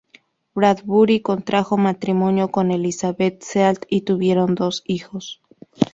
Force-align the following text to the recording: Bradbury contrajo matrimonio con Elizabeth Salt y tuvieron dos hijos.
Bradbury 0.55 1.21
contrajo 1.21 1.77
matrimonio 1.77 2.49
con 2.49 2.71
Elizabeth 2.71 3.43
Salt 3.43 3.85
y 3.87 4.01
tuvieron 4.01 4.55
dos 4.55 4.81
hijos. 4.87 5.43